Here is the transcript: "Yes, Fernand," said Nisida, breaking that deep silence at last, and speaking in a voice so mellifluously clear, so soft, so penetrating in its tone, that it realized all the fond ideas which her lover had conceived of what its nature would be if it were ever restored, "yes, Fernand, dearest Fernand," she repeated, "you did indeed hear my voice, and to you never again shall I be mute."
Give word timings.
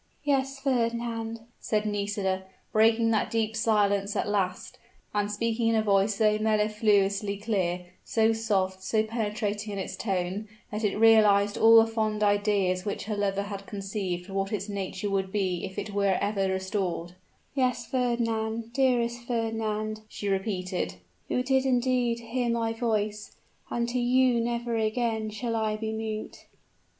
"Yes, 0.23 0.57
Fernand," 0.57 1.41
said 1.59 1.85
Nisida, 1.85 2.45
breaking 2.73 3.11
that 3.11 3.29
deep 3.29 3.55
silence 3.55 4.15
at 4.15 4.27
last, 4.27 4.79
and 5.13 5.31
speaking 5.31 5.67
in 5.67 5.75
a 5.75 5.83
voice 5.83 6.15
so 6.15 6.39
mellifluously 6.39 7.37
clear, 7.37 7.85
so 8.03 8.33
soft, 8.33 8.81
so 8.81 9.03
penetrating 9.03 9.73
in 9.73 9.77
its 9.77 9.95
tone, 9.95 10.47
that 10.71 10.83
it 10.83 10.97
realized 10.97 11.55
all 11.55 11.75
the 11.75 11.85
fond 11.85 12.23
ideas 12.23 12.83
which 12.83 13.03
her 13.03 13.15
lover 13.15 13.43
had 13.43 13.67
conceived 13.67 14.27
of 14.27 14.35
what 14.35 14.51
its 14.51 14.67
nature 14.67 15.07
would 15.07 15.31
be 15.31 15.63
if 15.65 15.77
it 15.77 15.93
were 15.93 16.17
ever 16.19 16.49
restored, 16.51 17.13
"yes, 17.53 17.85
Fernand, 17.85 18.73
dearest 18.73 19.21
Fernand," 19.27 20.01
she 20.09 20.27
repeated, 20.27 20.95
"you 21.27 21.43
did 21.43 21.63
indeed 21.63 22.19
hear 22.21 22.49
my 22.49 22.73
voice, 22.73 23.33
and 23.69 23.87
to 23.89 23.99
you 23.99 24.41
never 24.43 24.75
again 24.75 25.29
shall 25.29 25.55
I 25.55 25.75
be 25.77 25.91
mute." 25.91 26.45